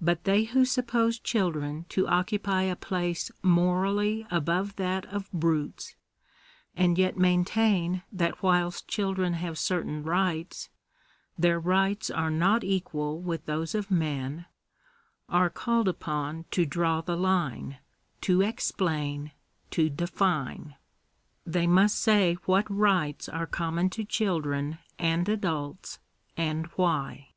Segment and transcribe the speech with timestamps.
[0.00, 5.96] But they who sup pose children to occupy a place morally above that of brutes,
[6.76, 10.68] and yet maintain that whilst children have certain rights,
[11.36, 14.46] their rights are not equal with those of men,
[15.28, 17.78] are called upon to draw * I the line,
[18.20, 19.32] to explain,
[19.72, 20.76] to define.
[21.44, 23.48] They must say what rights are!
[23.48, 25.98] common to children and adults,
[26.36, 27.30] and why.